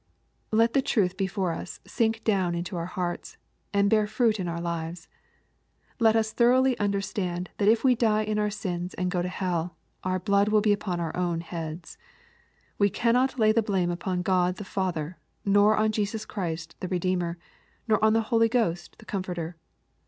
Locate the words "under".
6.79-7.01